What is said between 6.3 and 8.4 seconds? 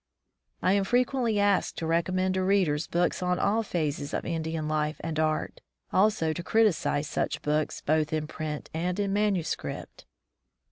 to criticize such books both in